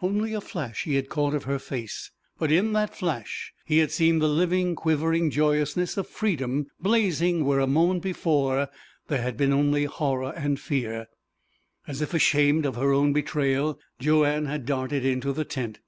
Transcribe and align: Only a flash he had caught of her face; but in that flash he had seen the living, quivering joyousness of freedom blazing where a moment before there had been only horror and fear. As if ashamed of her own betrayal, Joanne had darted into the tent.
Only 0.00 0.32
a 0.32 0.40
flash 0.40 0.84
he 0.84 0.94
had 0.94 1.08
caught 1.08 1.34
of 1.34 1.42
her 1.42 1.58
face; 1.58 2.12
but 2.38 2.52
in 2.52 2.72
that 2.74 2.94
flash 2.94 3.52
he 3.64 3.78
had 3.78 3.90
seen 3.90 4.20
the 4.20 4.28
living, 4.28 4.76
quivering 4.76 5.28
joyousness 5.28 5.96
of 5.96 6.06
freedom 6.06 6.68
blazing 6.80 7.44
where 7.44 7.58
a 7.58 7.66
moment 7.66 8.00
before 8.00 8.68
there 9.08 9.22
had 9.22 9.36
been 9.36 9.52
only 9.52 9.86
horror 9.86 10.34
and 10.36 10.60
fear. 10.60 11.08
As 11.84 12.00
if 12.00 12.14
ashamed 12.14 12.64
of 12.64 12.76
her 12.76 12.92
own 12.92 13.12
betrayal, 13.12 13.76
Joanne 13.98 14.46
had 14.46 14.66
darted 14.66 15.04
into 15.04 15.32
the 15.32 15.44
tent. 15.44 15.80